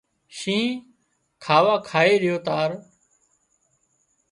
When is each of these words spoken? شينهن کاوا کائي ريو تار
شينهن 0.37 0.83
کاوا 1.43 1.75
کائي 1.89 2.13
ريو 2.23 2.37
تار 2.45 2.69